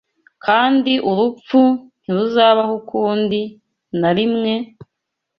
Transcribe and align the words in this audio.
Kandi 0.45 0.91
urupfu 1.09 1.59
ntiruzabaho 2.03 2.73
ukundi 2.81 3.41
na 3.99 4.09
rimwe, 4.17 4.53